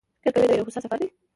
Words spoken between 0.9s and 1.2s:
دی.